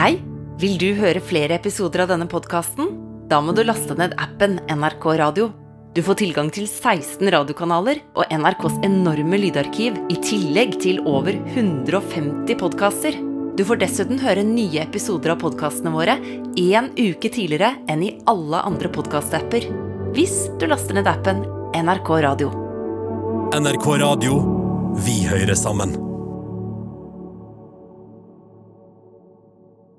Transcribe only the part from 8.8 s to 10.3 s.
enorme lydarkiv i